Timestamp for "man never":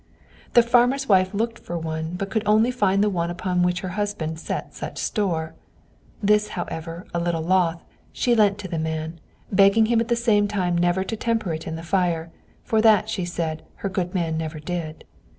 14.15-14.59